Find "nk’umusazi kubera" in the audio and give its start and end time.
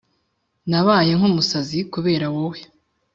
1.17-2.25